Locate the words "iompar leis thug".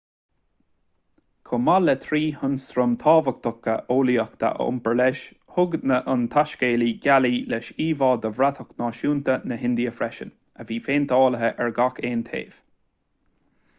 4.67-5.77